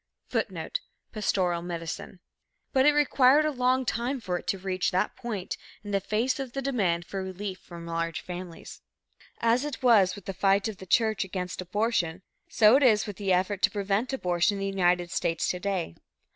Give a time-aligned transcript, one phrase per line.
[0.29, 0.79] [Footnote:
[1.11, 2.21] Pastoral Medicine]
[2.73, 6.39] But it required a long time for it to reach that point, in the face
[6.39, 8.81] of the demand for relief from large families.
[9.41, 13.17] As it was with the fight of the church against abortion, so it is with
[13.17, 15.93] the effort to prevent abortion in the United States to day.